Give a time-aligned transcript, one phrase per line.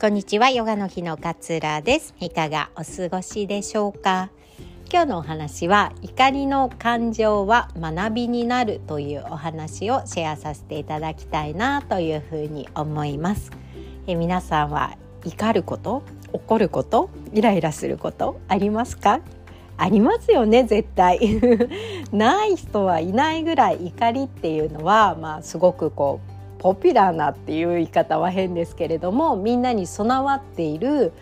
[0.00, 0.48] こんにちは。
[0.48, 2.14] ヨガの日の勝浦です。
[2.20, 4.30] いかがお過ごしでしょうか？
[4.92, 13.50] 今日のお話は怒りの感情は学びになるというお話をシェアさせていただきたいなというふうに思います。
[14.06, 16.04] え皆さんは怒ること？
[16.32, 17.10] 怒ること？
[17.34, 18.40] イライラすること？
[18.46, 19.20] ありますか？
[19.76, 21.18] ありますよね絶対。
[22.12, 31.12] ない人はいないぐらい怒りっていうのはまあすごくこうポピュラーなっていう言い方は変ですけれどもみんなに備わっている、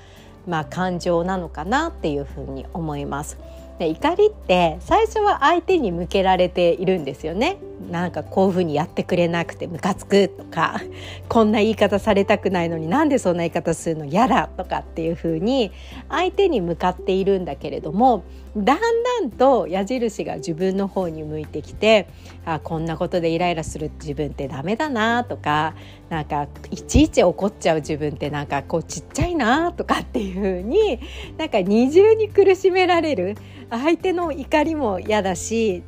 [0.46, 3.38] まあ、感情なのかなっていうふうに思います。
[3.78, 7.58] で怒りって最初は相手に向けられているんですよね。
[7.90, 10.80] なんかこういうふうにやってくれなくてムカつくとか
[11.28, 14.04] こんな言い方されたくないのになんでそんな言い方するの？
[14.06, 15.70] 嫌だとかっていうふうに
[16.08, 18.24] 相手に向かっているんだけれども
[18.56, 22.08] だんだんと矢印が自分の方に向いてきて
[22.46, 25.74] あこんなことでイライラする自分ってダメだなとか
[26.08, 31.00] なんかいちいち怒っちゃう自分ってなんかこうちっちゃいなとかっていう風に
[31.36, 33.36] なんか二重に苦しめられる
[33.68, 35.82] 相手の怒りも嫌だし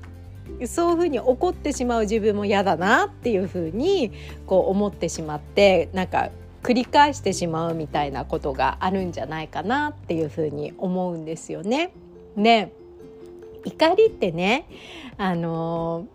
[0.67, 4.13] そういうふうに怒ってしまう自分も嫌だなっていうふうに
[4.47, 6.31] こう思ってしまってなんか
[6.63, 11.93] 繰り返してしまうみたいなことがあるんじゃないかなっていうふうに思うんですよね。
[12.37, 12.73] ね
[13.65, 14.67] 怒りってね
[15.17, 16.07] あの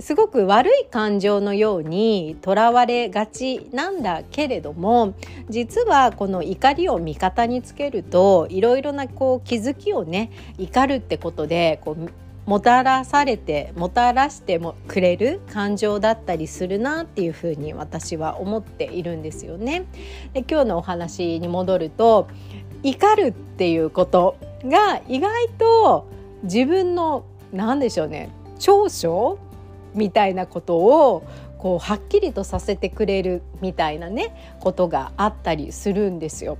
[0.00, 5.14] すごく悪い感情のようにとらわれがちなんだけれども
[5.50, 12.10] 実はこの怒りを味方につけるといろいろなこう気づきをね怒るってことでこう
[12.46, 19.84] もたらされてもたらしてもくれる感情だったりするなっていうふうに私は思っているんですよね。
[20.32, 22.28] で今日のお話に戻ると
[22.82, 26.06] 怒るっていうことが意外と
[26.42, 29.38] 自分の何でしょうね長所
[29.94, 31.24] みたいなことを
[31.58, 36.56] こうはっきりとさせてくれるみたいなねことがあったりするんですよ。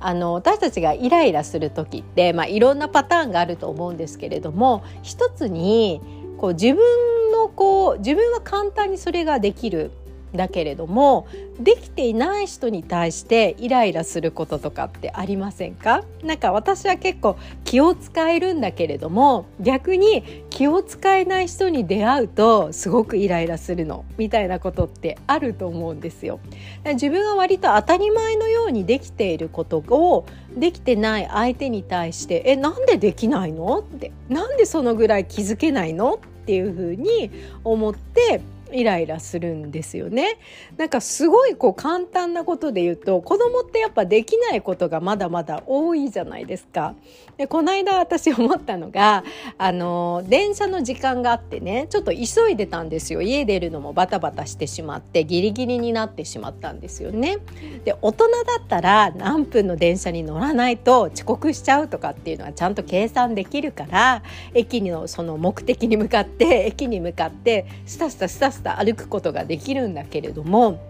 [0.00, 6.00] あの私たちがイライラする時って、まあ、いろんなパターンがあると思うんですけれども一つに
[6.38, 9.90] こう自分のこう自分は簡単にそれができる
[10.34, 11.26] だけれども
[11.58, 16.04] できていない人に対してイライラすることとかってありませんか？
[16.22, 26.40] なんか私は結構気を使えるんだけれども逆に気を使えない人に出会うとすごくイライラするのみたいなことってあると思うんですよ。
[26.84, 36.18] 自分が割と当たり前のようにできていることをできてない相手に対して「えなんでできないの?」って「なんでそのぐらい気づけないの?」っ
[36.48, 37.30] ていうふうに
[37.62, 38.40] 思って
[38.72, 40.38] イライラするんですよね。
[40.76, 46.94] なんかすごいこう簡単なことで言うと子供ってやっぱできないことがまだまだ多いじゃないですか。
[47.36, 49.24] でこの間私思ったのが
[49.58, 57.38] あの電車の時間があってねちょっと急いでたんですよ家出るのもバタバタしてしまってギリギリになってしまったんですよね。
[57.84, 64.22] で大人だったら何分の電車に乗らないと遅刻しちゃうとかっていうのはちゃんと計算できるから
[64.54, 70.80] 駅のその目的に向かって駅に向かってスタスタスタスタ歩くことができるんだけれども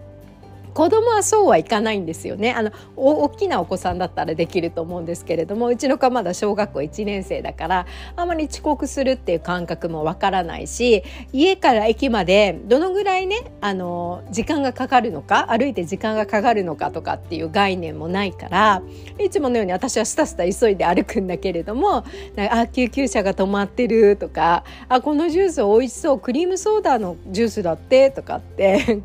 [0.73, 2.53] 子供はそうはいかないんですよね。
[2.53, 7.85] あの大きなお子さんだったらできると思うんですけれどもうちの子はまだ小学校1年生だから
[8.15, 11.03] あまり遅刻するっていう感覚もわからないし
[11.33, 18.81] 家から駅までどのぐらいねあの時間がかかるのか歩いて時間がかかるのかとかっていう概念もないから
[19.17, 22.03] いつものように私はスタスタ急いで歩くんだけれども
[22.51, 29.01] あ救急車が止まってるとかあこのジュース美味しそうクリームソーダのジュースだってとかって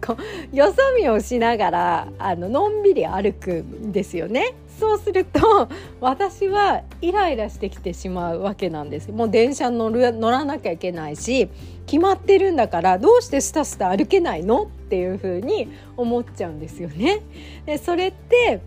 [0.52, 4.54] よそ見をしないながらあののんびり歩くんですよね。
[4.78, 5.68] そうすると
[6.00, 11.48] 私はイライラしてきてしまうわけなんですもう電車乗る乗らなきゃいけないし
[11.86, 14.64] 決まってるんだからどうしてスタスタ歩けないの？
[14.64, 17.20] っていうふうに思っちゃうんですよね。
[17.66, 18.60] でそれって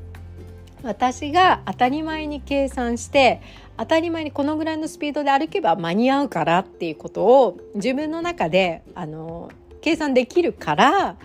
[0.83, 3.41] 私が当たり前に計算して
[3.77, 9.49] 当たり前にこのぐらいのスピードで歩けば間に合うからっていうことを自分の中であの
[9.81, 11.15] 計算できるから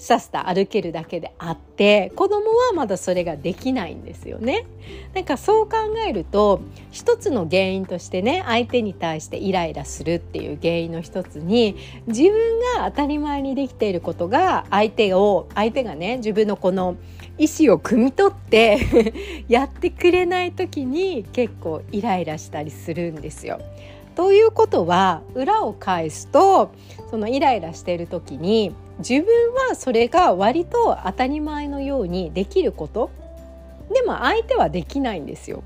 [0.00, 4.66] さっさ歩けるだけであって子供はまだそれができないんですよね。
[5.14, 5.76] なんかそう考
[6.08, 11.76] えると一つの原因としてね相手に対してイライラするっていう原因の一つに
[12.06, 12.30] 自分
[12.76, 16.96] が当たり前にできていることが相手を相手がね自分のこの
[17.36, 19.12] 意思を汲み取って
[19.48, 23.60] やってくれない時に結構イライラしたりするんですよ。
[24.16, 26.72] ということは裏を返すと
[27.10, 33.10] そのイライラしている時に自分はそれが割と当たり前のようにできること
[33.92, 35.64] でも相手はできないんですよ。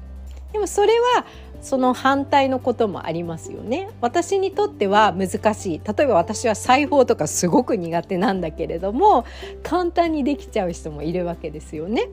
[0.52, 1.26] でもそれは
[1.60, 3.90] その反対のこともありますよね。
[4.00, 5.80] 私にとっては難しい。
[5.84, 9.24] 例えば私は裁縫とかすごく苦手なんだけれども
[9.62, 12.08] 簡単にできちゃう人もいるわけですよね。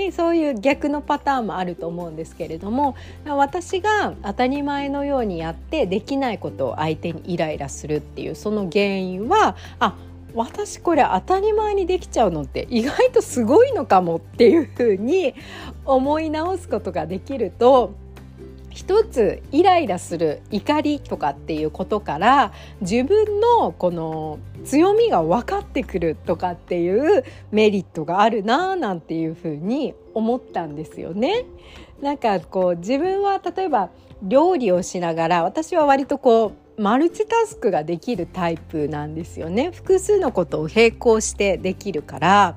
[0.00, 9.96] でそういう逆のパターンもあると思うんですけれども私が当たり前のようにやってできないことを相手にイライラするっていうその原因はあ
[10.34, 15.34] 私これ当たり前にできちゃうのって意外とすごいのかもっていうふうに
[15.84, 17.94] 思い直すことができると
[18.70, 31.44] 一つイライラする怒りとかっていうことから自分のこの強みが分かってくるとかっていうメリットがあるななんていうふうに思ったんですよね。
[32.00, 33.90] なんかこう自分は例えば
[34.22, 39.70] 料理をしながら私は割とこうマルチタスクができるタイプなんですよね。
[39.72, 42.56] 複数のことを並行してできるから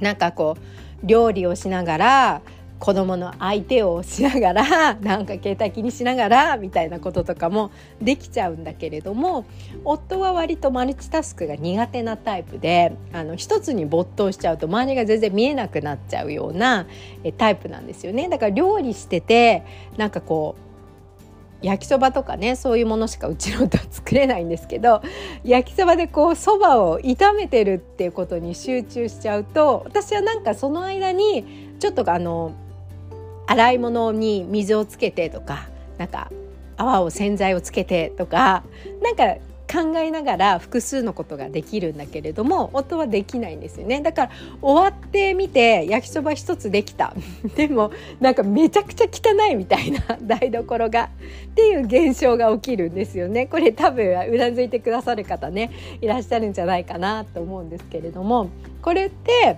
[0.00, 2.42] なんかこう料理をしながら
[2.84, 7.70] 子供の相手をしながら なんか携帯気にしながらみたいなこととかも
[8.02, 9.46] できちゃうんだけれども
[9.86, 16.86] 夫は割とマルチタスクが苦手なタイプであの一つに没頭しちゃうと周りが全然見えなくなっちゃうような
[17.22, 18.28] えタイプなんですよね。
[18.28, 19.62] だから料理してて
[19.96, 20.54] なんかこ
[21.62, 25.00] う焼きそばとかねそういうものしかうちの夫は作れないんですけど
[25.42, 32.52] 焼きそばでこうそばを炒めてるっていうことに集中しちゃうと私はなんかその間にちょっとあの
[33.46, 35.68] 洗い物に水をつけてとか
[35.98, 36.30] なんか
[36.76, 38.64] 泡を洗剤をつけてとか
[39.02, 39.36] なんか
[39.74, 44.02] 考えながら複数のことができるんだけれども夫はできないんですよね。
[44.02, 44.30] だから
[44.62, 47.14] 終わってみて焼きそば一つできた。
[47.56, 51.10] でもなんかめちゃくちゃ汚いみたいな 台所が
[51.50, 53.46] っていう現象が起きるんですよね。
[53.46, 55.70] これ多分うなずいてくださる方ね
[56.00, 58.50] いらっしゃるんじゃないかなと思うんですけれども
[58.80, 59.56] これって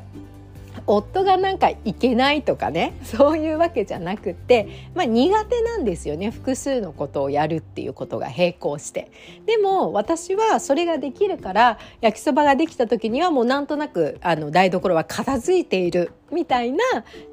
[0.86, 9.10] 夫がなんかいけないとかねそういうわけじゃなくて、まあ、苦手なんですよね複数のことをやるっていうことが並行して。
[9.46, 16.78] でも私はそれができるから焼きそばができた時にはもうなんとなくあの台所は片付いているみたいな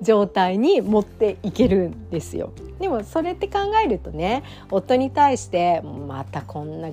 [0.02, 2.52] 状態に持っていけるんですよ。
[2.80, 6.90] でもそれって考えるとね夫に対してまたこんな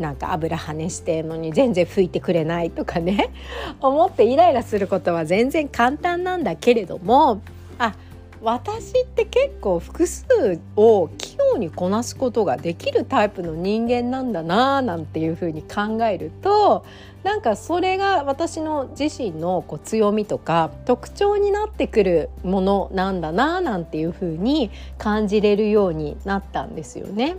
[0.00, 3.30] なんか油跳ねしてのに全然拭いてくれないとかね
[3.80, 7.42] 思ってイライラすることは全然簡単なんだけれども
[7.78, 7.94] あ
[8.42, 16.86] 私って結構複数を器用にこなすことができるタイプの人間なんだなーなんていうふうに考えると
[17.22, 27.36] なんかそれが私の自身のこう強みとか特徴になってくるものなんだなーなんていうふうに感じれるようになったんですよね。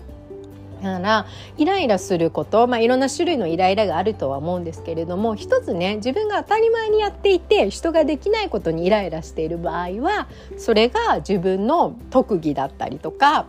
[0.82, 1.26] だから
[1.58, 13.46] イライラすること、まあ、いろんな種類のイライラがあるとは思うんですけれども一つね自分が当たり前にやっていて人ができないことにイライラしている場合はそれが自分の特技だったりとか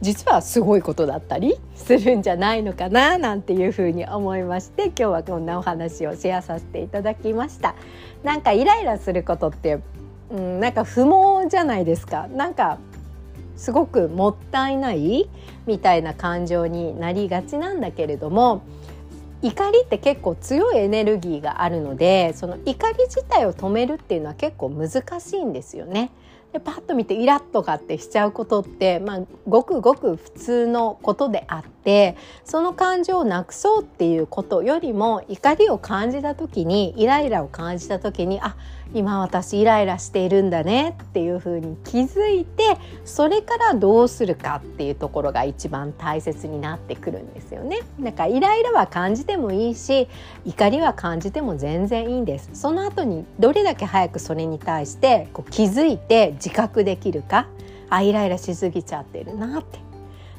[0.00, 7.74] 実はすごいことだったりするんじゃないのかななんていうふうに思いまして今日はこんなお話をシェアさせていただきました。
[8.22, 9.80] なんかイライラすることって、
[10.30, 12.28] うん、なんか不毛じゃないですか。
[12.28, 12.78] なんか
[13.56, 15.28] すごくもったいない
[15.66, 18.62] みたいな感情になりがちなんだけれども
[19.42, 26.10] 怒りって結構強いエネルギーがあるのでその怒り自体を止めるっていうのは結構難しいんですよね。
[26.54, 38.56] でパッと見てイラッとかってしちゃうことって、まあ、ごくごく普通のことであってその感情をなくそうっていうことよりも怒りを感じた時にイライラを感じた時にあ
[38.94, 47.80] 今私イライラしているんだねっていうふうに気づいてそれからどうするかっていうところが一番大切になってくるんですよね。
[48.00, 50.08] だかイライラは感じてもいいし
[50.44, 52.50] 怒りは感じても全然いいんです。
[52.54, 57.48] その後にどれだけ早くそれに対してこう気づいて自覚できるか
[57.90, 59.78] あイライラしすぎちゃってるなって。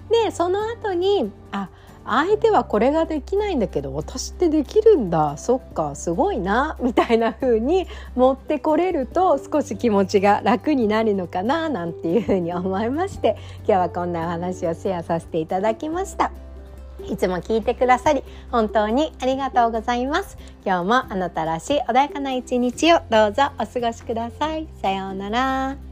[0.10, 1.70] でその後にあ
[2.06, 16.32] 相手はこれができないんだけど私ってできるんだそっかすごいなみたいな風に持ってこれると少し気持ちが楽になるのかななんていう風に思いまして今日はこんなお話をシェアさせていただきました。
[17.04, 20.38] いつも聞いてくださり本当にありがとうございます。
[20.66, 24.68] 今日もあなたらしい穏やかな一日をどうぞお過ごしください。
[24.82, 25.85] さようなら。